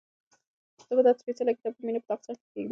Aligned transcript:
زه 0.87 0.93
به 0.97 1.01
دا 1.05 1.11
سپېڅلی 1.21 1.53
کتاب 1.57 1.73
په 1.77 1.81
مینه 1.85 1.99
په 2.01 2.07
تاقچه 2.09 2.33
کې 2.39 2.45
کېږدم. 2.53 2.69